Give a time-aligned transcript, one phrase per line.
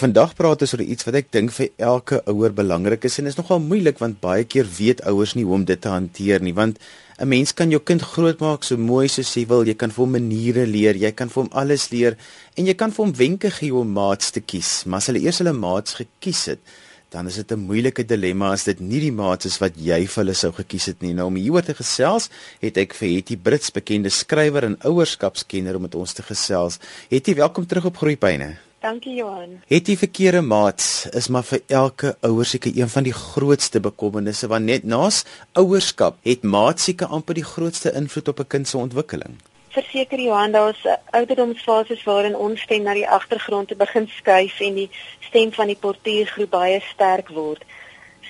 [0.00, 3.36] Vandag praat ons oor iets wat ek dink vir elke ouer belangrik is en is
[3.36, 6.78] nogal moeilik want baie keer weet ouers nie hoe om dit te hanteer nie want
[7.20, 10.12] 'n mens kan jou kind grootmaak so mooi soos jy wil, jy kan vir hom
[10.16, 12.16] maniere leer, jy kan vir hom alles leer
[12.56, 15.38] en jy kan vir hom wenke gee om maats te kies, maar as hulle eers
[15.38, 16.60] hulle maats gekies het,
[17.10, 20.24] dan is dit 'n moeilike dilemma as dit nie die maats is wat jy vir
[20.24, 21.12] hulle sou gekies het nie.
[21.12, 22.30] Nou om hieroor te gesels,
[22.62, 26.78] het ek vir Hetty Brits, bekende skrywer en ouerskapskenner om met ons te gesels.
[27.10, 28.69] Hetty, welkom terug op Groeipyne.
[28.80, 29.58] Dankie Johan.
[29.68, 34.48] Het jy verkeerde maats is maar vir elke ouer seker een van die grootste bekommernisse
[34.48, 35.18] want net naas
[35.52, 39.36] ouerskap het maats seker amper die grootste invloed op 'n kind se ontwikkeling.
[39.68, 44.90] Verseker Johan, daar's ouderdomsfases waarin ons stem na die agtergrond te begin skuif en die
[45.20, 47.64] stem van die portuïergroep baie sterk word.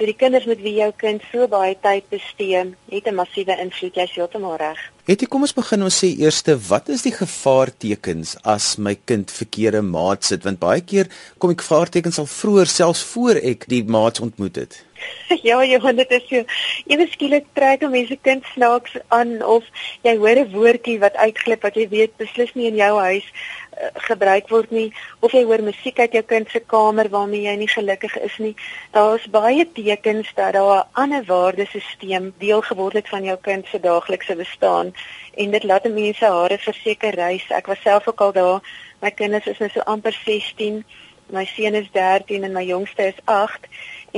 [0.00, 3.94] So die kinders met wie jou kind so baie tyd bestee, het 'n massiewe invloed,
[3.94, 4.78] jy's heeltemal reg.
[5.04, 9.30] Het jy kom ons begin ons sê eerste, wat is die gevaartekens as my kind
[9.30, 13.84] verkeerde maats sit want baie keer kom ek gevaartekens al vroeër selfs voor ek die
[13.84, 14.84] maats ontmoet het.
[15.42, 16.44] Ja, Johan, dit is so.
[16.86, 19.64] Ewe skielik trek 'n mens se kind snaaks aan of
[20.02, 23.59] jy hoor 'n woordjie wat uitglip wat jy weet beslis nie in jou huis uh,
[23.94, 24.88] gebruik word nie
[25.20, 28.54] of jy hoor musiek uit jou kind se kamer waarmee jy nie gelukkig is nie.
[28.92, 33.80] Daar's baie tekens dat daar 'n ander waardesisteem deel geword het van jou kind se
[33.80, 34.92] daaglikse bestaan
[35.34, 37.44] en dit laat mense hare verseker reis.
[37.50, 38.60] Ek was self ook al daar.
[39.00, 40.84] My kinders is nou so amper 16.
[41.32, 43.68] My seun is 13 en my jongste is 8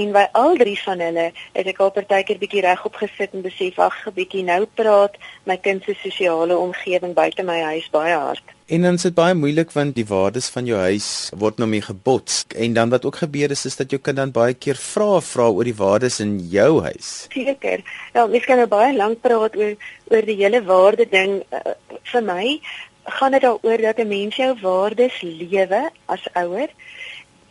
[0.00, 3.78] en by al drie van hulle het ek al partykeer bietjie regop gesit en besef
[3.78, 8.42] ag 'n bietjie nou praat my kind se sosiale omgewing buite my huis baie hard.
[8.66, 11.82] En dan is dit baie moeilik want die waardes van jou huis word nou mee
[11.82, 15.20] gebots en dan wat ook gebeur is is dat jou kind dan baie keer vra
[15.20, 17.26] vra oor die waardes in jou huis.
[17.28, 17.84] Seker.
[18.14, 19.76] Ja, mens kan nou baie lank praat oor
[20.08, 22.60] oor die hele waarde ding uh, vir my
[23.04, 26.68] gaan dit daaroor dat 'n mens jou waardes lewe as ouer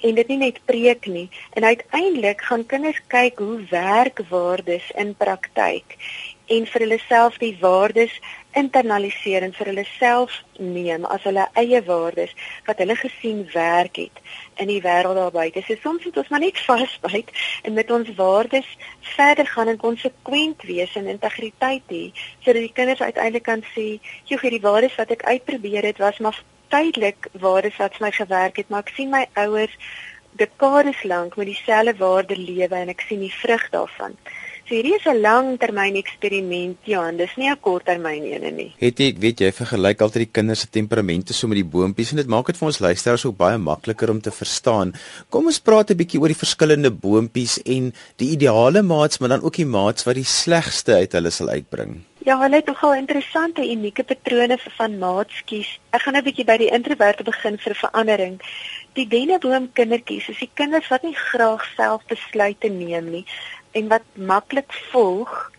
[0.02, 5.16] en dit nie net preek nie en uiteindelik gaan kinders kyk hoe werk waardes in
[5.16, 5.98] praktyk
[6.52, 8.14] en vir hulle self die waardes
[8.60, 12.34] internaliseer en vir hulle self neem as hulle eie waardes
[12.68, 14.20] wat hulle gesien werk het
[14.60, 15.64] in die wêreld daar buite.
[15.66, 17.32] So soms moet ons maar net vasbyt
[17.64, 18.68] en met ons waardes
[19.16, 22.04] verder gaan en konsekwent wees en integriteit hê
[22.44, 23.88] sodat die kinders uiteindelik kan sê,
[24.26, 28.58] "Joe, hierdie waardes wat ek uitprobeer het was maar tydelik waardes wat vir my gewerk
[28.58, 29.76] het, maar ek sien my ouers
[30.40, 34.16] dekades lank met dieselfde waarde lewe en ek sien die vrug daarvan.
[34.72, 38.74] So hierdie is 'n langtermyn eksperiment, Johan, dis nie 'n korttermyn een nie.
[38.80, 42.18] Het jy, weet jy, vergelyk altyd die kinders se temperamente so met die boontjies en
[42.18, 44.94] dit maak dit vir ons luisteraars ook baie makliker om te verstaan.
[45.30, 49.44] Kom ons praat 'n bietjie oor die verskillende boontjies en die ideale maats, maar dan
[49.44, 52.06] ook die maats wat die slegste uit hulle sal uitbring.
[52.24, 55.70] Ja, hulle het nogal interessante unieke patrone van maatskies.
[55.90, 58.36] Ek gaan nou 'n bietjie by die introverte begin vir verandering.
[58.94, 63.26] Die denneboom kindertjies is die kinders wat nie graag self besluite neem nie
[63.72, 65.52] en wat maklik volg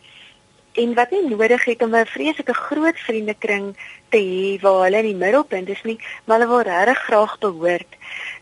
[0.73, 3.77] en wat nie nodig het om 'n vreeslike groot vriendekring
[4.09, 7.93] te hê waar hulle in die middelpunt is nie, maar hulle wil regtig graag behoort.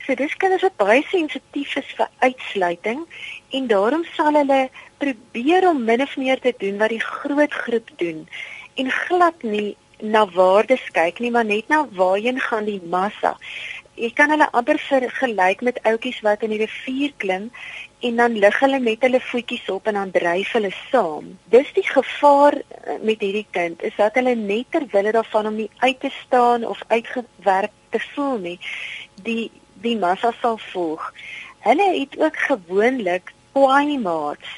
[0.07, 3.07] So dis kinders wat baie sensitief is vir uitsluiting
[3.51, 4.69] en daarom sal hulle
[4.99, 8.29] probeer om min of meer te doen wat die groot groep doen
[8.75, 13.37] en glad nie na waardes kyk nie maar net na waarheen gaan die massa.
[13.95, 17.51] Jy kan hulle amper vergelyk met ouetjies wat in die rivier klim
[18.01, 21.33] en dan lig hulle met hulle voetjies op en dan dryf hulle saam.
[21.53, 25.59] Dis die gevaar eh, met hierdie kind is dat hulle net ter wille daarvan om
[25.61, 28.59] nie uit te staan of uitgewerk te voel nie,
[29.23, 29.51] die
[29.81, 31.13] die massa sal volg.
[31.65, 34.49] Hulle het ook gewoonlik kwaai maats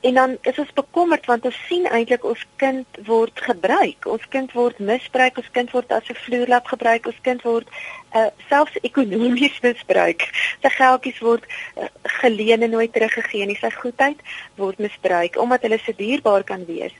[0.00, 4.06] En dan is ons bekommerd want ons sien eintlik ons kind word gebruik.
[4.08, 7.68] Ons kind word misbruik, ons kind word as 'n vloerlap gebruik, ons kind word
[8.16, 10.24] uh, selfs ekonomies misbruik.
[10.62, 11.44] Sy geldjies word
[11.76, 11.90] uh,
[12.22, 13.60] geleen en nooit teruggegee nie.
[13.60, 14.24] Sy goedheid
[14.56, 16.96] word misbruik omdat hulle so dierbaar kan wees.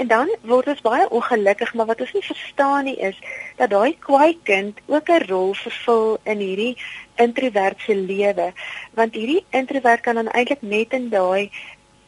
[0.00, 3.18] En dan word ons baie ongelukkig, maar wat ons nie verstaan nie is
[3.58, 6.76] dat daai kwaai kind ook 'n rol vervul in hierdie
[7.14, 8.52] introvert se lewe.
[8.98, 11.50] Want hierdie introvert kan dan eintlik net in daai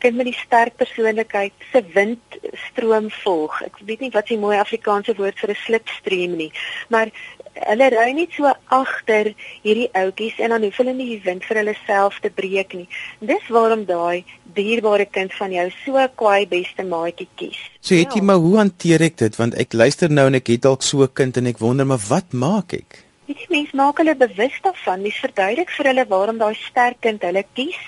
[0.02, 3.60] kind met die sterk persoonlikheid se windstroom volg.
[3.68, 6.52] Ek weet nie wat 'n mooi Afrikaanse woord vir 'n slipstream nie,
[6.88, 7.10] maar
[7.54, 9.32] hulle ry net so agter
[9.62, 12.88] hierdie ouetjies en dan hoef hulle nie die wind vir hulle self te breek nie.
[13.20, 14.24] Dis waarom daai
[14.56, 17.60] dierbare kind van jou so kwaai beste maatjie kies.
[17.80, 18.28] So het jy ja.
[18.30, 21.12] maar hoe hanteer ek dit want ek luister nou en ek het dalk so 'n
[21.12, 23.11] kind en ek wonder maar wat maak ek?
[23.32, 27.42] Die mens maak hulle bewus daarvan, mens verduidelik vir hulle waarom daai sterk kind hulle
[27.56, 27.78] kies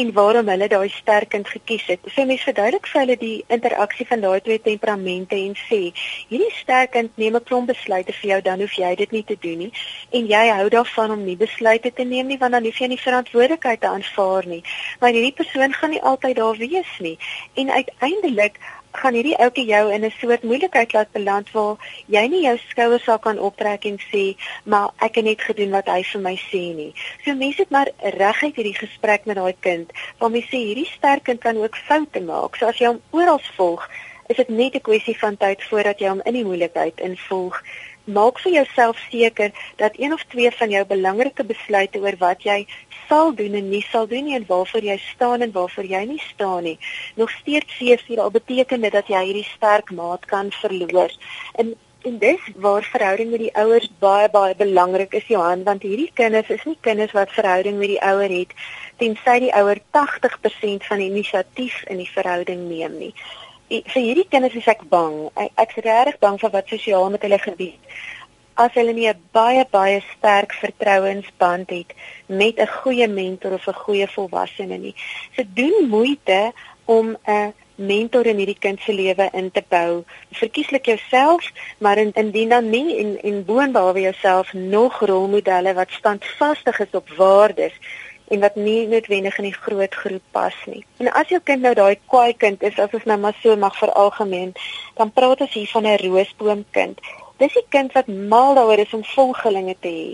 [0.00, 2.04] en waarom hulle daai sterk kind gekies het.
[2.14, 5.80] So mens verduidelik vir hulle die interaksie van daai twee temperamente en sê,
[6.30, 9.36] hierdie sterk kind neem 'n klomp besluite vir jou, dan hoef jy dit nie te
[9.40, 9.72] doen nie
[10.12, 13.00] en jy hou daarvan om nie besluite te neem nie want dan hoef jy nie
[13.08, 14.62] verantwoordelikheid te aanvaar nie.
[15.00, 17.18] Maar hierdie persoon gaan nie altyd daar wees nie
[17.54, 18.60] en uiteindelik
[19.00, 21.76] gaan hierdie ouetjie jou in 'n soort moeilikheid laat beland waar
[22.06, 25.86] jy nie jou skouers sal kan optrek en sê maar ek het net gedoen wat
[25.86, 26.92] hy vir my sê nie.
[27.24, 31.24] So mense het maar reguit hierdie gesprek met daai kind waar mense sê hierdie sterk
[31.24, 32.56] kind kan ook foute maak.
[32.56, 33.88] So as jy hom oral volg,
[34.28, 37.62] is dit net 'n kwessie van tyd voordat jy hom in die moeilikheid involg
[38.04, 42.66] maak vir jouself seker dat een of twee van jou belangrike besluite oor wat jy
[43.14, 46.22] sal doen en nie sal doen nie en waarvoor jy staan en waarvoor jy nie
[46.22, 46.78] staan nie
[47.20, 51.12] nog steeds seker al beteken dit dat jy hierdie sterk maat kan verloor.
[51.54, 51.74] En
[52.04, 56.50] en dis waar verhouding met die ouers baie baie belangrik is Johan want hierdie kinders
[56.56, 58.52] is nie kinders wat verhouding met die ouer het
[59.00, 63.14] tensy die ouer 80% van die inisiatief in die verhouding neem nie
[63.70, 65.14] vir hierdie kinders is ek bang.
[65.40, 68.02] Ek, ek's regtig bang vir wat sosiaal met hulle gebeur.
[68.56, 71.90] As hulle nie 'n baie baie sterk vertrouensband het
[72.26, 74.94] met 'n goeie mentor of 'n goeie volwassene nie.
[75.36, 76.52] So doen moeite
[76.84, 80.04] om 'n mentor in hierdie kind se lewe in te bou.
[80.32, 86.92] Verkieslik jouself, maar indien dan nie en en boonbehalwe jouself nog rolmodelle wat standvastig is
[86.92, 87.72] op waardes
[88.28, 90.84] en wat nie noodwendig in die groot groep pas nie.
[90.96, 93.76] En as jou kind nou daai kwaai kind is, as ons nou maar so mag
[93.78, 94.52] veralgemeen,
[94.94, 97.00] dan praat ons hier van 'n roosboomkind.
[97.44, 100.10] Dis 'n kind wat mal daaroor is om volgelinge te hê.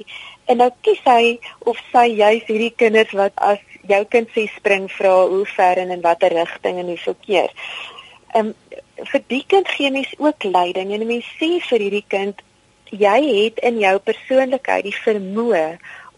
[0.51, 3.63] En nou kies hy of sy juis hierdie kinders wat as
[3.93, 7.51] jou kind sê spring vra hoe ver en in watter rigting en hoeveel keer.
[8.35, 8.55] Ehm um,
[9.13, 12.43] vir die kind gee mens ook leiding en mens sê vir hierdie kind
[12.91, 15.67] jy het in jou persoonlikheid die vermoë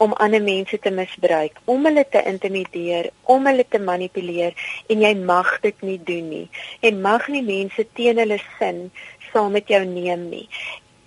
[0.02, 4.56] om ander mense te misbruik, om hulle te intimideer, om hulle te manipuleer
[4.90, 6.46] en jy mag dit nie doen nie.
[6.80, 8.88] En mag nie mense teen hulle sin
[9.30, 10.46] saam met jou neem nie.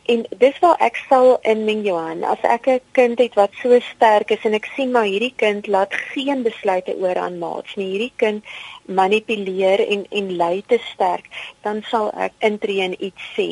[0.06, 3.80] En dis waar ek sal in meng Johan, as ek 'n kind het wat so
[3.86, 7.88] sterk is en ek sien maar hierdie kind laat geen besluite oor aan maats nie.
[7.94, 8.44] Hierdie kind
[8.86, 11.26] manipuleer en en lei te sterk,
[11.66, 13.50] dan sal ek intree en iets sê,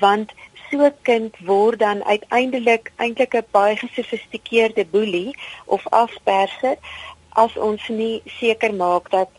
[0.00, 0.34] want
[0.70, 6.76] so 'n kind word dan uiteindelik eintlik 'n baie gesofistikeerde boelie of afperser
[7.34, 9.30] as ons nie seker maak dat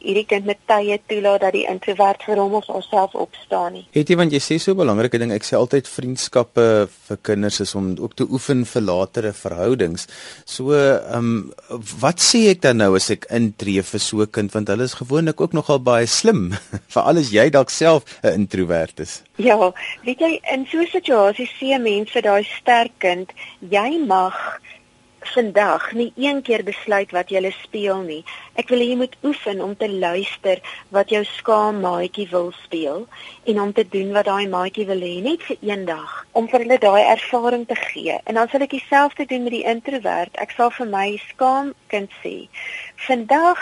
[0.00, 3.84] hierdie kind met tye toelaat dat die introvert vir hom of haarself opstaan nie.
[3.94, 7.60] Het jy want jy sê so 'n belangrike ding, ek sê altyd vriendskappe vir kinders
[7.60, 10.06] is om ook te oefen vir latere verhoudings.
[10.46, 11.52] So, ehm um,
[12.00, 14.94] wat sê ek dan nou as ek intree vir so 'n kind want hulle is
[14.94, 16.54] gewoonlik ook nogal baie slim,
[16.94, 19.22] veral as jy dalk self 'n introvert is.
[19.36, 19.72] Ja,
[20.04, 24.60] weet jy in so 'n situasie sê mense daai sterk kind, jy mag
[25.20, 28.24] vandag nie een keer besluit wat jy speel nie.
[28.54, 33.06] Ek wil jy moet oefen om te luister wat jou skaam maatjie wil speel
[33.44, 36.78] en om te doen wat daai maatjie wil hê net vir eendag om vir hulle
[36.78, 38.18] daai ervaring te gee.
[38.24, 40.36] En dan sal ek dieselfde doen met die introwert.
[40.40, 42.48] Ek sal vir my skaam kind sê.
[43.06, 43.58] Vandag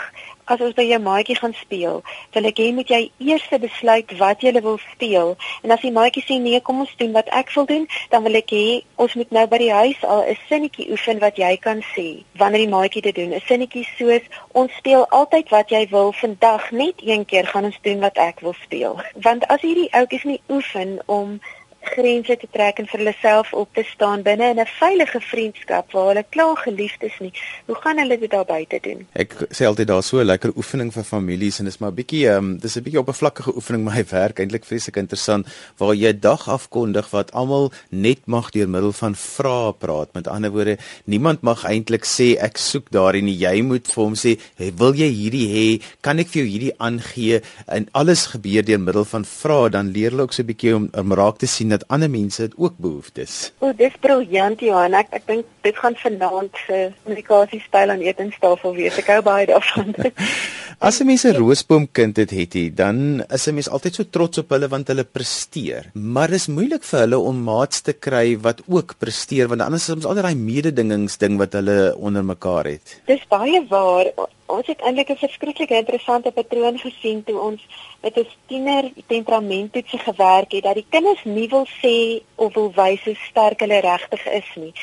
[0.49, 1.99] as ons by jou maatjie gaan speel,
[2.33, 5.35] wil ek hê moet jy eers besluit wat jy wil speel.
[5.63, 8.39] En as die maatjie sê nee, kom ons doen wat ek wil doen, dan wil
[8.39, 8.65] ek hê
[8.97, 12.07] ons moet nou by die huis al 'n sinnetjie oefen wat jy kan sê
[12.41, 13.33] wanneer die maatjie dit doen.
[13.37, 17.79] 'n Sinnetjie soos ons speel altyd wat jy wil, vandag net een keer gaan ons
[17.81, 18.99] doen wat ek wil speel.
[19.21, 21.39] Want as hierdie ouetjies nie oefen om
[21.81, 25.91] grense te trek en vir hulle self op te staan binne in 'n veilige vriendskap
[25.91, 27.33] waar hulle klaar geliefd is nie.
[27.65, 29.07] Hoe gaan hulle dit daar buite doen?
[29.13, 32.27] Ek sê altyd daar so 'n lekker oefening vir families en dis maar 'n bietjie
[32.27, 36.09] ehm um, dis 'n bietjie oppervlakkige oefening maar hy werk eintlik vreeslik interessant waar jy
[36.13, 40.13] 'n dag afkondig wat almal net mag deur middel van vrae praat.
[40.13, 43.37] Met ander woorde, niemand mag eintlik sê ek soek daarin nie.
[43.37, 45.81] Jy moet vir hom sê, hey, "Wil jy hierdie hê?
[46.01, 50.11] Kan ek vir jou hierdie aangee?" En alles gebeur deur middel van vrae, dan leer
[50.11, 52.77] hulle ook so 'n bietjie om, om raak te sien dat ander mense dit ook
[52.77, 53.51] behoeftes.
[53.59, 54.93] O, dis briljant Johan.
[54.93, 58.97] Ek ek dink dit gaan vanaand se kommunikasiestyl aan etenstafel wees.
[58.97, 59.93] Ek hou baie daarvan.
[60.81, 64.37] As 'n mens 'n roosboomkind het, het hy, dan is 'n mens altyd so trots
[64.37, 65.91] op hulle want hulle presteer.
[65.93, 69.89] Maar dit is moeilik vir hulle om maats te kry wat ook presteer want anders
[69.89, 73.01] is ons altyd daai mededingingsding wat hulle onder mekaar het.
[73.05, 74.05] Dis baie waar
[74.45, 77.61] ons het eintlik 'n verskriklik interessante patroon gesien toe ons
[78.01, 83.03] met 'n tiener temperamenttoets gewerk het dat die kinders nie wil sê of wil wys
[83.03, 84.73] hoe sterk hulle regtig is nie.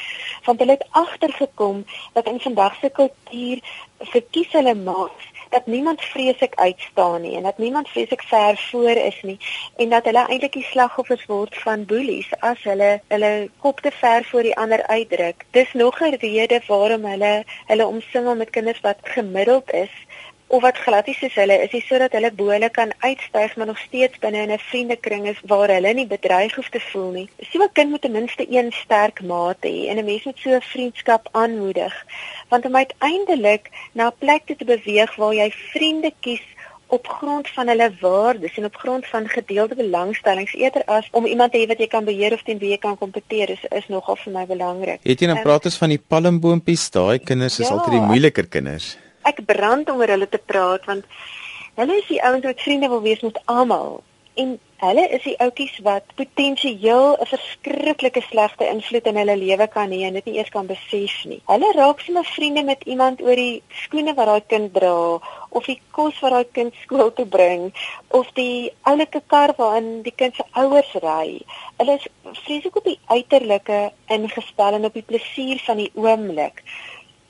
[0.44, 3.58] Want hulle het agtergekom dat in vandag se kultuur
[4.00, 9.22] verkies hulle maats dat niemand vreeslik uitstaan nie en dat niemand vreeslik ver voor is
[9.22, 9.38] nie
[9.76, 14.24] en dat hulle eintlik die slagoffers word van boelies as hulle hulle kop te ver
[14.24, 15.44] voor die ander uitdruk.
[15.50, 19.92] Dis nog 'n rede waarom hulle hulle omsingel met kinders wat gemiddeld is
[20.48, 23.66] of wat glad nie soos hulle is, is sodat hulle bo hulle kan uitstyg maar
[23.66, 27.28] nog steeds binne in 'n vriendekring is waar hulle nie bedreig hoef te voel nie.
[27.50, 30.50] So 'n kind moet ten minste een sterk maat hê en 'n mens moet so
[30.50, 31.94] 'n vriendskap aanmoedig.
[32.48, 36.46] Want om uiteindelik na 'n plek te beweeg waar jy vriende kies
[36.86, 41.52] op grond van hulle waardes en op grond van gedeelde belangstellings eerder as om iemand
[41.52, 44.16] te hê wat jy kan beheer of teen wie jy kan kompeteer is is nogal
[44.16, 45.00] vir my belangrik.
[45.02, 48.06] Het jy nou um, praat ons van die palmboompies, daai kinders is ja, altyd die
[48.06, 48.96] moeiliker kinders
[49.32, 51.08] ek brand om oor hulle te praat want
[51.80, 54.02] hulle is die ouens wat vriende wil wees met almal
[54.36, 59.92] en hulle is die ouetjies wat potensieel 'n verskriklike slegte invloed in hulle lewe kan
[59.94, 61.40] hê en dit nie eers kan besef nie.
[61.52, 65.80] Hulle raak sommer vriende met iemand oor die skoene wat daai kind dra of die
[65.98, 67.72] kos wat daai kind skool toe bring
[68.18, 71.40] of die oulike kar waarin die kind se ouers ry.
[71.78, 72.06] Hulle is
[72.44, 73.80] vreeslik op die uiterlike
[74.18, 76.62] ingestel en op die plesier van die oomblik.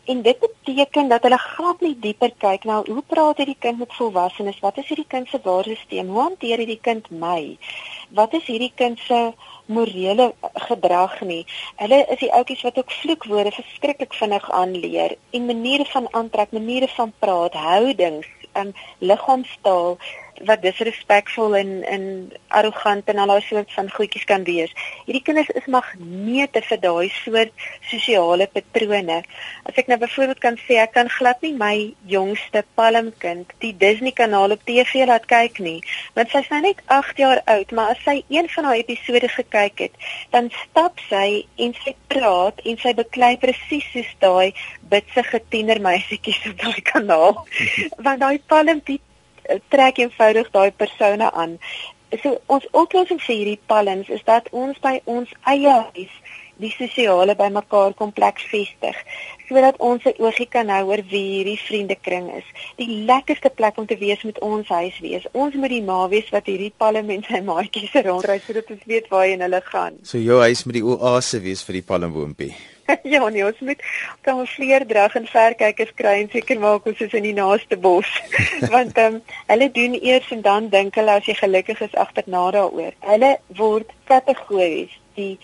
[0.07, 3.95] En dit beteken dat hulle glad nie dieper kyk na hoe praat hierdie kind met
[3.95, 4.61] volwassenes?
[4.63, 6.13] Wat is hierdie kind se waardesisteem?
[6.15, 7.57] Hoe hanteer hierdie kind my?
[8.15, 9.19] Wat is hierdie kind se
[9.67, 10.29] morele
[10.69, 11.43] gedrag nie?
[11.83, 16.89] Hulle is die ouetjies wat ook vloekwoorde verskriklik vinnig aanleer en maniere van aantrek, maniere
[16.95, 19.99] van praat, houdings, um, liggaamstaal
[20.45, 22.05] wat disrespekvol en en
[22.49, 24.73] arrogant en al daai soort van goedjies kan wees.
[25.07, 29.23] Hierdie kinders is magnete vir daai soort sosiale patrone.
[29.69, 31.77] As ek nou byvoorbeeld kan sê ek kan glad nie my
[32.11, 35.81] jongste palmkind die Disney kanaal op TV laat kyk nie,
[36.19, 39.85] want sy's nou net 8 jaar oud, maar as sy een van haar episode gekyk
[39.87, 39.99] het,
[40.35, 44.55] dan stap sy en sy praat en sy beklei presies soos daai
[44.91, 47.45] bitsige tienermeisietjies op daai kanaal.
[48.05, 49.01] want daai palm die
[49.69, 51.59] trek eenvoudig daai persone aan.
[52.23, 56.13] So ons oplossing vir hierdie palms is dat ons by ons eie huis
[56.63, 58.97] die sosiale bymekaar kompleks vestig
[59.49, 62.47] sodat ons 'n oogie kan hou oor wie hierdie vriendekring is.
[62.77, 65.25] Die lekkerste plek om te wees met ons huis wees.
[65.33, 69.09] Ons moet die ma wees wat hierdry palm en sy maatjies rondry sodat ons weet
[69.09, 69.99] waarheen hulle gaan.
[70.03, 72.76] So jou huis moet die oase wees vir die palmboompie.
[73.15, 73.83] ja, nee, ons moet
[74.27, 78.11] kamoufleerdrag en verkykers kry en seker maak ons is in die naaste bos.
[78.75, 82.49] Want ehm um, hulle doen eers en dan dink hulle as jy gelukkig is agterna
[82.57, 82.95] daaroor.
[83.11, 85.37] Hulle word kategories die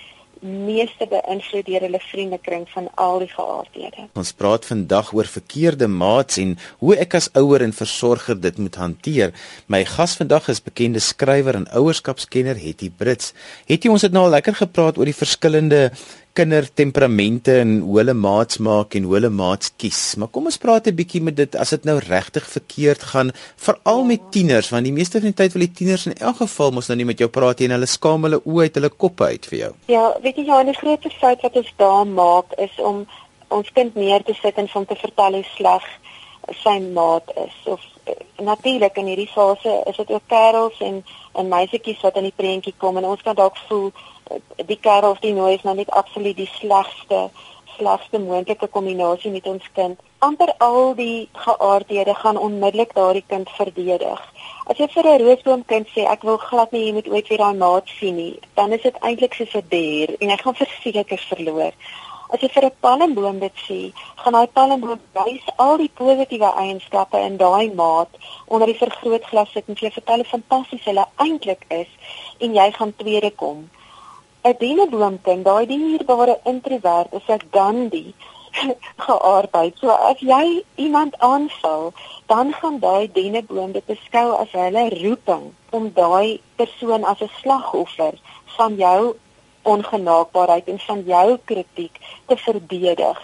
[0.43, 4.09] meeste beïnvloed deur hulle vriendekring van al die geaardhede.
[4.19, 8.79] Ons praat vandag oor verkeerde maats en hoe ek as ouer en versorger dit moet
[8.81, 9.31] hanteer.
[9.71, 13.33] My gas vandag is bekende skrywer en ouerskapskenner Hetty Brits.
[13.71, 15.85] Hetty, ons het nou al lekker gepraat oor die verskillende
[16.33, 20.01] kindertemperamente en hoe hulle maats maak en hoe hulle maats kies.
[20.17, 24.05] Maar kom ons praat 'n bietjie met dit as dit nou regtig verkeerd gaan, veral
[24.05, 26.89] met tieners, want die meeste van die tyd wil die tieners in elk geval mos
[26.89, 29.47] nou nie met jou praat nie en hulle skaam hulle oë uit hulle koppe uit
[29.47, 29.73] vir jou.
[29.87, 33.07] Ja, weet jy, ja, die grootste fout wat ons daar maak is om
[33.49, 35.85] ons kind neer te sit en van te vertel hoe sleg
[36.63, 41.49] sy maat is of uh, natuurlik in hierdie fase is dit ook kerels en en
[41.49, 43.93] meisietjies wat in die prentjie kom en ons kan dalk voel
[44.67, 47.31] die kerel of die nooi is nou net absoluut die slegste
[47.77, 50.01] slegste moontlike kombinasie met ons kind.
[50.23, 54.21] amper al die geaardhede gaan onmiddellik daardie kind verdedig.
[54.71, 57.59] As jy vir 'n roosboomkind sê ek wil glad nie jy moet ooit weer daai
[57.63, 61.73] maat sien nie, dan is dit eintlik soos 'n dier en hy gaan verseker verloor.
[62.33, 63.81] As jy vir 'n palmboom dit sê,
[64.17, 68.13] gaan daai palmboom wys al die positiewe eienskappe in daai maat
[68.47, 71.91] onder die vergrootglas sit en vir jou vertel hoe fantasties hulle eintlik is
[72.39, 73.71] en jy gaan tweede kom.
[74.45, 78.15] 'n Denneboomkind, daai dierbare introwert is 'n Gandhi
[79.05, 79.77] geaardheid.
[79.81, 81.93] So as jy iemand aanval,
[82.27, 88.15] dan gaan daai denneboom dit beskou as hulle roeping om daai persoon as 'n slagoffer
[88.57, 89.15] van jou
[89.63, 93.19] ongenaakbaarheid en van jou kritiek te verdedig.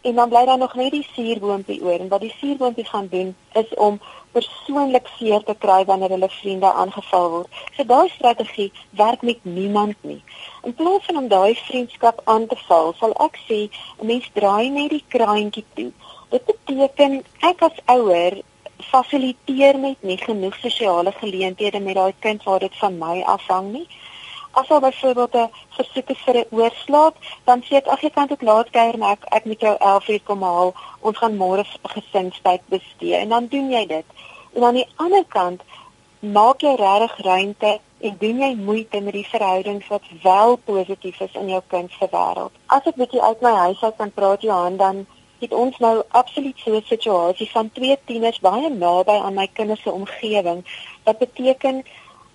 [0.00, 3.36] En dan bly daar nog net die suurboontjie oor en wat die suurboontjie gaan doen
[3.52, 4.00] is om
[4.36, 7.60] persoonlik seer te kry wanneer hulle vriende aangeval word.
[7.76, 8.70] So daai strategie
[9.02, 10.22] werk met niemand nie.
[10.62, 14.70] In plaas van om daai vriendskap aan te val, sal ek sê 'n mens draai
[14.78, 15.92] net die kraantjie toe.
[16.30, 18.42] Dit beteken ek as ouer
[18.90, 23.86] fasiliteer net nie genoeg sosiale geleenthede met daai kind waar dit van my afhang nie.
[24.54, 28.26] As al byvoorbeeld 'n versoek is vir 'n oorslaap, dan sê ek ag jy kan
[28.26, 30.74] dit laat kuier en ek ek moet jou 11 uur kom haal.
[31.00, 34.04] Ons gaan môre gesinstyd bestee en dan doen jy dit.
[34.54, 35.60] En aan die ander kant
[36.20, 41.34] maak jy regtig ruimte en doen jy moeite met die verhoudings wat wel positief is
[41.34, 42.52] in jou kind se wêreld.
[42.66, 45.06] As ek bietjie uit my huis uit kan praat Johan dan
[45.40, 49.82] het ons nou absoluut so 'n situasie van twee tieners baie naby aan my kinders
[49.82, 50.64] se omgewing.
[51.04, 51.84] Wat beteken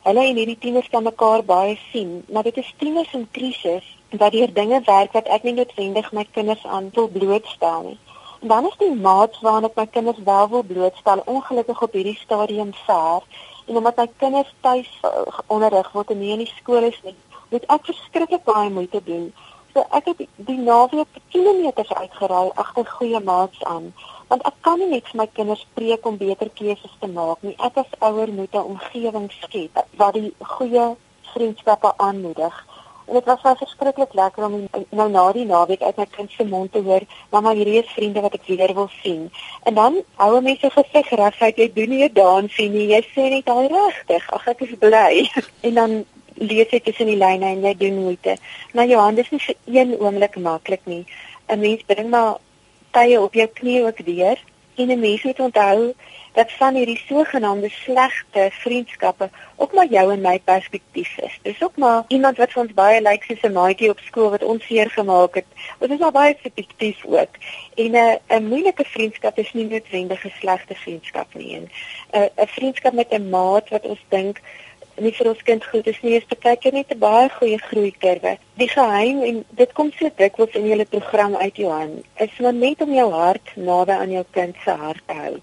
[0.07, 3.87] hulle en hierdie tieners kan mekaar baie sien, maar dit is tieners in krisis
[4.21, 7.97] wat deur dinge werk wat ek nie noodwendig my kinders aan wil blootstel nie.
[8.41, 12.17] En dan is die maats waarna ek my kinders wel wil blootstel ongelukkig op hierdie
[12.21, 13.25] stadium ver
[13.67, 14.89] en omdat my kinders tuis
[15.47, 17.15] onderrig word en nie in die skool is nie,
[17.51, 19.29] moet ek verskriklik baie moeite doen.
[19.73, 23.93] So ek het die naweek kilometers uitgery agter goeie maats aan
[24.29, 27.55] want ek kan nie net vir my kinders preek om beter keuses te maak nie.
[27.65, 30.85] Ek as ouer moet 'n omgewing skep wat die goeie
[31.33, 32.65] vriendskappe aanmoedig.
[33.07, 36.71] En dit was verskriklik lekker om nou na die naweek uit my kind se mond
[36.71, 39.31] te hoor, mamma hierdie is vriende wat ek weer wil sien.
[39.63, 43.49] En dan hou mense gesig regheid, jy doen nie 'n dansie nie, jy sê net
[43.49, 45.29] al regtig, ag ek is bly.
[45.67, 46.05] en dan
[46.39, 48.37] lees jy tussen die lyne en jy doen moeite.
[48.73, 51.05] Maar Johan, dis nie vir een oomblik maklik nie.
[51.47, 52.37] 'n Mens bring maar
[52.91, 54.37] tye op jou knie ook deur
[54.75, 55.93] en 'n mens moet onthou
[56.33, 61.39] dat van hierdie sogenaamde slegte vriendskappe ook maar jou en my perspektief is.
[61.41, 64.43] Dis ook maar iemand wat vir ons baie lyk soos 'n maatjie op skool wat
[64.43, 65.45] ons seer gemaak het.
[65.79, 67.33] Dit is maar baie subjektief ook.
[67.75, 71.55] En 'n 'n moeilike vriendskap is nie noodwendig 'n slegte vriendskap nie.
[71.55, 71.69] 'n
[72.11, 74.41] 'n vriendskap met 'n maat wat ons dink
[75.03, 78.37] nie vir ons kind goed is nie, is baie keer net 'n baie goeie groeikurwe.
[78.61, 82.81] Die geheim en dit kom so dikwels in julle program uit Johan, is maar net
[82.81, 85.35] om jou hart naby aan jou kind se hart te hou.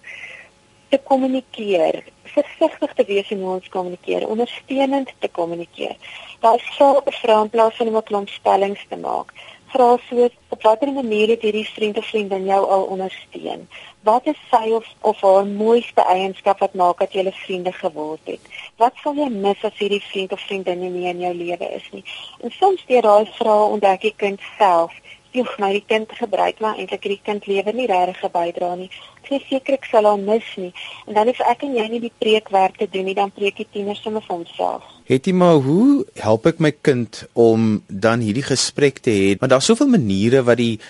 [0.91, 5.97] Te kommunikeer, versigtig te wees in hoe ons kommunikeer, ondersteunend te kommunikeer.
[6.41, 9.33] Daar is so 'n vraag in plaas van om 'n klomp stellings te maak
[9.73, 13.69] vra soos op watter manier het hierdie vriend of vriendin jou al ondersteun?
[14.09, 18.41] Wat is sy of of haar mooiste eienskap wat maak dat 'n vriende geword het?
[18.77, 22.05] Wat sal jy mis as hierdie vriend of vriendin nie in jou lewe is nie?
[22.43, 24.93] En soms deur daai vrae ontdek jy kind self
[25.37, 28.89] Joh, my kind gebruik maar eintlik hierdie kind lewe nie regtig gebydra nie.
[29.21, 30.73] Ek sê seker ek sal hom mis nie.
[31.05, 33.69] En dan as ek en jy nie die preekwerk te doen nie, dan preek die
[33.75, 34.96] tieners sommer vir homself.
[35.07, 39.27] Het jy maar hoe help ek my kind om dan hierdie gesprek te hê?
[39.39, 40.81] Want daar's soveel maniere wat die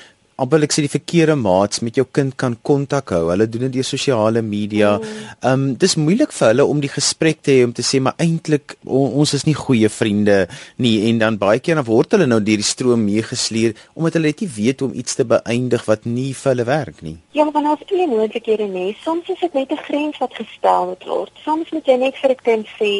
[0.40, 3.26] amper ek sê die verkeerde maats met jou kind kan kontak hou.
[3.28, 4.94] Hulle doen dit deur sosiale media.
[4.96, 5.26] Mm.
[5.36, 8.16] Ehm um, dis moeilik vir hulle om die gesprek te hê om te sê maar
[8.24, 10.38] eintlik on, ons is nie goeie vriende
[10.80, 14.32] nie en dan baie keer dan word hulle nou deur die stroom meegesleer omdat hulle
[14.32, 17.16] net nie weet hoe om iets te beëindig wat nie vir hulle werk nie.
[17.36, 21.32] Ja, want as jy moontlikhede het, soms is dit net 'n grens wat gestel word.
[21.44, 22.92] Soms moet jy net vir 'n kind sê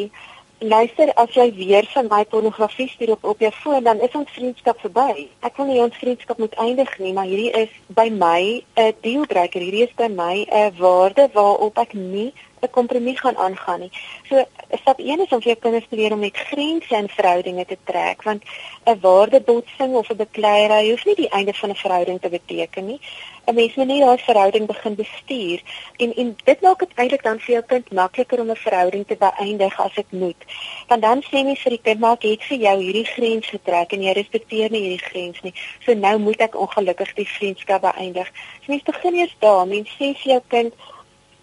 [0.61, 4.31] luister as jy weer van my pornografie stuur op op jou foon dan is ons
[4.31, 5.29] vriendskap verby.
[5.45, 9.61] Ek wil nie ons vriendskap moet eindig nie, maar hierdie is by my 'n dealbreaker.
[9.61, 12.33] Hierdie is by my 'n waarde waarop ek nie
[12.67, 13.93] 'n kompromie gaan aangaan nie.
[14.29, 14.45] So
[14.81, 17.79] stap 1 is om vir jou kinders te leer om met grense in verhoudinge te
[17.85, 18.43] trek want
[18.87, 23.01] 'n waardebotsing of 'n bekleierery hoef nie die einde van 'n verhouding te beteken nie.
[23.47, 25.63] 'n Mens moet nie daai verhouding begin bestuur
[25.97, 29.17] en en dit maak dit eintlik dan vir jou kind makliker om 'n verhouding te
[29.17, 30.41] beëindig as dit moet.
[30.89, 33.93] Want dan sê jy vir die kind maar ek het vir jou hierdie grens getrek
[33.93, 35.55] en jy respekteer nie hierdie grens nie.
[35.85, 38.27] So nou moet ek ongelukkig die vriendskap beëindig.
[38.61, 39.67] So mens begin eers daar.
[39.67, 40.75] Mens sê vir jou kind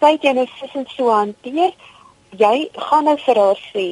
[0.04, 1.70] tyd jy nou sissend so hanteer,
[2.36, 2.56] jy
[2.88, 3.84] gaan nou vir haar sê,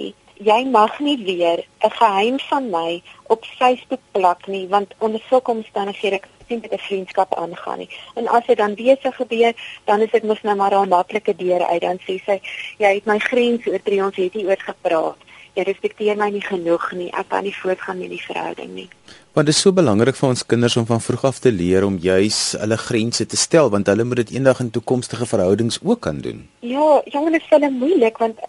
[0.44, 3.02] jy mag nie weer 'n geheim van my
[3.34, 7.78] op Facebook plak nie, want onder sulke omstandighede kan ek nie met 'n vriendskap aangaan
[7.78, 7.88] nie.
[8.14, 11.34] En as dit dan weer so gebeur, dan is dit mos nou maar 'n maklike
[11.36, 12.40] deur uit dan sê sy,
[12.78, 15.20] jy het my grens oortree, ons het nie oor gepraat.
[15.54, 17.10] Jy respekteer my nie genoeg nie.
[17.12, 18.88] Ek kan nie voortgaan met die verhouding nie.
[19.32, 21.94] Want dit is so belangrik vir ons kinders om van vroeg af te leer om
[21.96, 26.18] juis hulle grense te stel want hulle moet dit eendag in toekomstige verhoudings ook kan
[26.20, 26.42] doen.
[26.60, 28.42] Ja, jongen is hulle moeilik want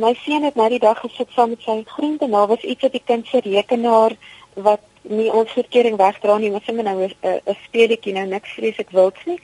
[0.00, 2.88] my seun het nou die dag gesit saam met sy vriende en daar was iets
[2.88, 4.16] op die kind se rekenaar
[4.54, 9.20] wat nie ons verkering wegdra nie, maar sommer nou 'n speletjie nou niks vreeslik wilds
[9.28, 9.38] nie.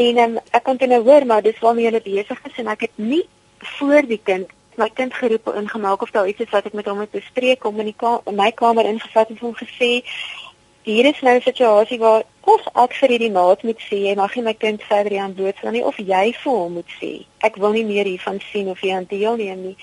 [0.00, 2.88] En um, ek kon dit nou hoor maar dis waarmee hulle besig is en ek
[2.88, 3.26] het nie
[3.76, 6.86] voor die kind my kind geroep en ingemaak of daar iets is wat ek met
[6.86, 10.02] hom moet bespreek om in die in my kamer ingevat en hom gesê
[10.82, 14.34] hier is nou 'n situasie waar of ek vir hierdie maat moet sê jy mag
[14.34, 17.72] nie my kind verder aan doodslaan nie of jy vir hom moet sê ek wil
[17.72, 19.76] nie meer hiervan sien of jy aan deelneem nie.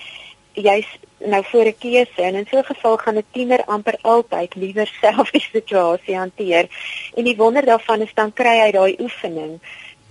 [0.52, 4.54] Jy's nou voor 'n keuse en in so 'n geval gaan 'n tiener amper altyd
[4.54, 6.68] liewer self die situasie hanteer.
[7.14, 9.60] En die wonder daarvan is dan kry hy daai oefening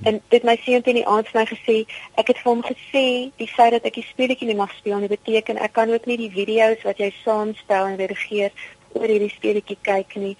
[0.07, 1.77] En dit my seun teen die aand vir my gesê,
[2.21, 3.05] ek het vir hom gesê,
[3.41, 6.17] die feit dat ek die speletjie nie mag speel nie beteken ek kan ook nie
[6.21, 8.55] die video's wat jy saamstel en redigeer
[8.95, 10.35] oor hierdie speletjie kyk nie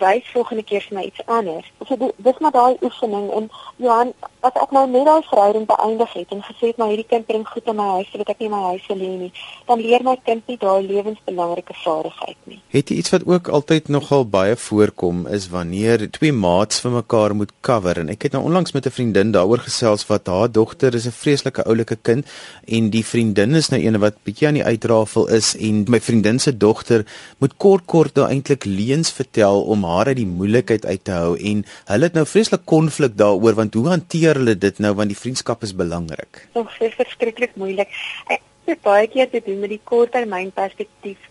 [0.00, 1.68] wys volgende keer vir my iets anders.
[1.88, 6.32] So dis maar daai oefening en Johan, as ek nou net daai verhouding beëindig het
[6.34, 8.60] en gesê het maar hierdie kind bring goed in my huis sodat ek nie my
[8.70, 9.30] huis wil hê nie,
[9.68, 12.60] dan leer my kind nie daai lewensbelangrike vaardigheid nie.
[12.74, 17.36] Het jy iets wat ook altyd nogal baie voorkom is wanneer twee maats vir mekaar
[17.36, 20.94] moet cover en ek het nou onlangs met 'n vriendin daaroor gesels wat haar dogter
[20.94, 22.26] is 'n vreeslike oulike kind
[22.66, 26.38] en die vriendin is nou eene wat bietjie aan die uitrafel is en my vriendin
[26.38, 27.06] se dogter
[27.38, 31.34] moet kort kort nou eintlik leuns vertel om haar uit die moeilikheid uit te hou
[31.52, 35.18] en hulle het nou vreeslik konflik daaroor want hoe hanteer hulle dit nou want die
[35.18, 36.44] vriendskap is belangrik.
[36.54, 37.92] Dit is verskriklik moeilik.
[38.28, 41.28] Ek het baie keer te doen met die korttermynperspektief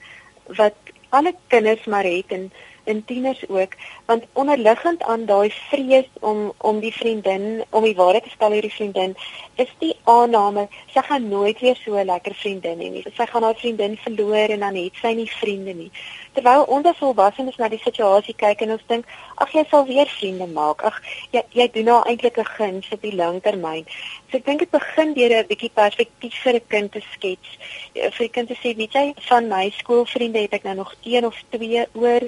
[0.57, 0.75] wat
[1.09, 2.49] alle kinders maar het en
[2.89, 3.75] en tieners ook
[4.05, 8.67] want onderliggend aan daai vrees om om die vriendin om die waarheid te stel oor
[8.67, 9.15] die vriendin
[9.55, 13.03] is die aanname sy gaan nooit weer so 'n lekker vriendin hê nie.
[13.17, 15.91] Sy gaan haar vriendin verloor en dan het sy nie vriende nie.
[16.33, 20.07] Terwyl ons as volwassenes na die situasie kyk en ons dink ag jy sal weer
[20.07, 20.83] vriende maak.
[20.83, 23.85] Ag jy jy doen nou eintlik 'n guns op die lang termyn
[24.29, 27.49] so ek dink dit begin deur 'n bietjie perspektief vir 'n kind te skets
[27.93, 31.25] vir 'n kind te sê weet jy van my skoolvriende het ek nou nog een
[31.25, 32.21] of twee oor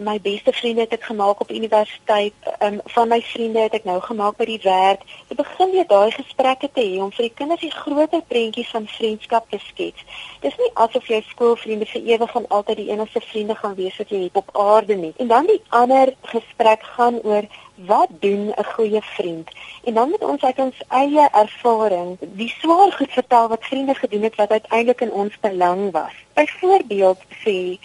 [0.00, 2.34] my beste vriende het ek gemaak op universiteit.
[2.64, 5.04] Um, van my vriende het ek nou gemaak by die werk.
[5.28, 8.88] Ek begin weer daai gesprekke te hê om vir die kinders die groter prentjies van
[8.88, 10.04] vriendskap te skets.
[10.44, 14.14] Dis nie asof jy skoolvriende vir ewig en altyd die enigste vriende gaan wees wat
[14.14, 15.12] jy het op aarde nie.
[15.18, 17.48] En dan die ander gesprek gaan oor
[17.86, 19.50] wat doen 'n goeie vriend?
[19.84, 24.22] En dan moet ons uit ons eie ervaring die swaar goed vertel wat vriende gedoen
[24.22, 26.12] het wat uiteindelik in ons belang was.
[26.34, 27.78] Byvoorbeeld sê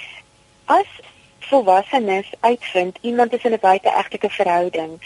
[0.65, 0.87] as
[1.39, 4.99] volwassenes uitvind iemand is in 'n buiteegtelike verhouding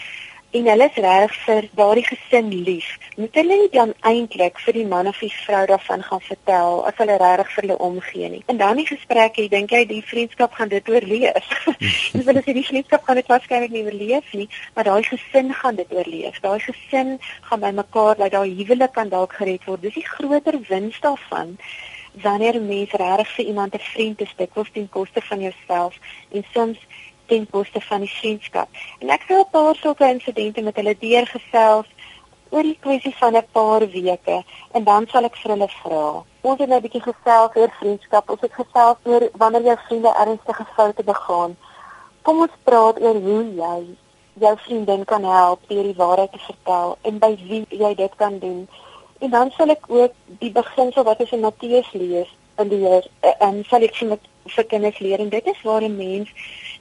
[0.50, 4.86] en hulle is reg vir daardie gesin lief, moet hulle nie dan eintlik vir die
[4.92, 8.42] man of die vrou daarvan gaan vertel as hulle reg vir hulle omgee nie.
[8.50, 11.52] En dan die gesprek, jy dink jy die vriendskap gaan dit oorleef.
[12.14, 15.78] en hulle sê die vriendskap gaan dit waarskynlik nie oorleef nie, maar daai gesin gaan
[15.78, 16.42] dit oorleef.
[16.42, 19.86] Daai gesin gaan by mekaar, dat daai huwelik kan dalk gered word.
[19.86, 21.58] Dis die groter wins daarvan
[22.22, 25.94] wanneer mens regtig vir iemand 'n vriend is, dit kos ten koste van jouself
[26.32, 26.78] en soms
[27.30, 28.68] ten koste van die vriendskap.
[28.98, 31.88] En ek het 'n paar sulke insidente met hulle deurgesels
[32.50, 36.06] oor die kwessie van 'n paar weke en dan sal ek vir hulle vra.
[36.40, 38.30] Ons het nou 'n bietjie gesels oor vriendskap.
[38.30, 41.56] Ons het gesels oor wanneer jou vriende ernstige foute begaan.
[42.22, 43.80] Kom ons praat oor hoe jy
[44.32, 48.38] jou vriendin kan help deur die waarheid te vertel en by wie jy dit kan
[48.38, 48.68] doen.
[49.18, 52.30] En dan sal ek ook die beginsel wat ons in Matteus lees
[52.64, 53.06] in die Heer
[53.46, 54.18] en sal ek vir
[54.56, 56.28] vir kinders leer en dit is waar 'n mens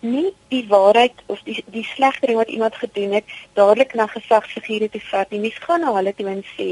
[0.01, 4.89] nie die waarheid of die die slegte ding wat iemand gedoen het dadelik na gesagsfigure
[4.89, 5.39] toe vat nie.
[5.39, 6.69] Mens gaan na hulle toe en sê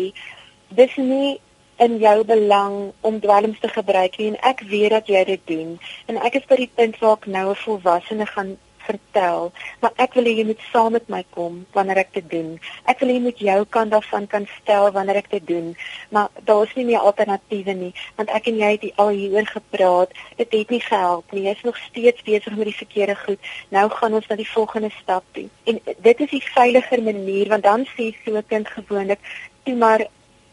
[0.70, 1.40] dis nie
[1.78, 5.76] in jou belang om dwelms te gebruik nie en ek weet dat jy dit doen
[6.08, 10.18] en ek is by die punt waar ek nou 'n volwassene gaan vertel, maar ek
[10.18, 12.56] wil hê jy moet saam met my kom wanneer ek dit doen.
[12.92, 15.74] Ek wil hê jy moet jou kant daarvan kan stel wanneer ek dit doen,
[16.14, 20.14] maar daar is nie meer alternatiewe nie, want ek en jy het al hieroor gepraat.
[20.38, 21.46] Dit het nie gehelp nie.
[21.48, 23.52] Jy is nog steeds besig met die verkeerde goed.
[23.76, 25.48] Nou gaan ons na die volgende stap toe.
[25.70, 29.20] En dit is die veiliger manier want dan sê so 'n kind gewoonlik,
[29.64, 30.06] "Toe maar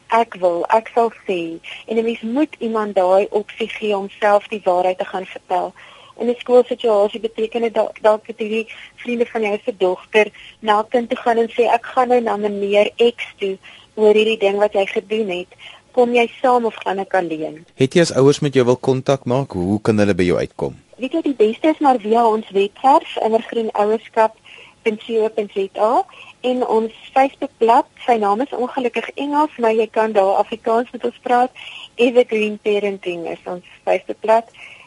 [0.09, 4.49] ek wil, ek sal sê." En 'n mens moet iemand daai opsie gee om self
[4.49, 5.73] die waarheid te gaan vertel
[6.19, 11.09] in 'n skoolsituasie beteken dit dalk dat hierdie vriende van jou se dogter na kind
[11.09, 13.59] toe gaan en sê ek gaan nou na meneer X toe
[13.95, 15.49] oor hierdie ding wat jy gedoen het.
[15.93, 17.67] Kom jy saam of gaan ek alleen?
[17.75, 20.75] Het jy as ouers met jou wil kontak maak, hoe kan hulle by jou uitkom?
[20.97, 26.05] Weet jy die beste is maar via ons webwerf innergroenouerskap.co.za
[26.41, 27.87] en ons Facebookblad.
[28.07, 31.51] Sy naam is ongelukkig Engels, maar jy kan daar Afrikaans met ons praat.
[31.95, 34.45] Evergreen Parenting is ons Facebookblad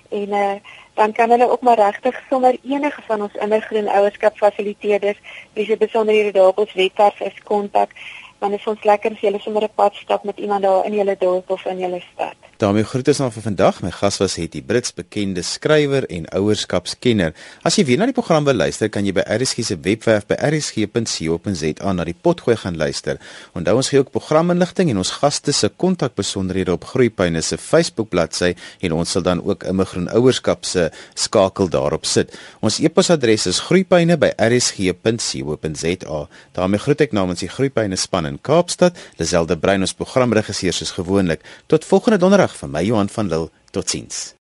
[0.10, 0.56] en uh
[0.94, 5.20] dan kan hulle ook maar regtig sommer enige van ons innergroen ouerskap fasiliteerders
[5.54, 7.92] wie se besonderhede daar op ons webwerf is kontak
[8.40, 10.94] want dit is ons lekker as jy sommer 'n pad stap met iemand daar in
[10.94, 12.47] julle dorp of in julle stad.
[12.58, 13.82] Daarmee groete aan vir vandag.
[13.86, 17.34] My gas was Hetty Brits, bekende skrywer en ouerskapskenner.
[17.68, 20.36] As jy weer na die program wil luister, kan jy by RSG se webwerf by
[20.50, 23.16] rsg.co.za na die potgooi gaan luister.
[23.58, 28.52] Onthou ons gee ook programinligting en ons gaste se kontakbesonderhede op Groeipyne se Facebook bladsy
[28.82, 32.28] en ons sal dan ook immigroen ouerskap se skakel daarop sit.
[32.66, 36.20] Ons e-posadres is groeipyne@rsg.co.za.
[36.58, 41.42] daarmee groet ek namens die Groeipyne span in Kaapstad, Liselde Brein ons programregisseur soos gewoonlik.
[41.68, 43.50] Tot volgende donderdag van my Johan van Lille.
[43.72, 44.36] Totsiens.